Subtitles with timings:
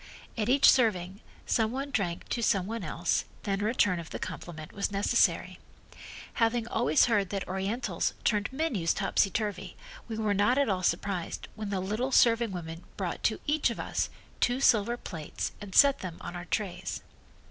[0.35, 4.17] At each serving some one drank to some one else, then a return of the
[4.17, 5.59] compliment was necessary.
[6.41, 9.77] Having always heard that Orientals turned menus topsy turvy
[10.07, 13.79] we were not at all surprised when the little serving women brought to each of
[13.79, 14.09] us
[14.39, 17.03] two silver plates and set them on our trays.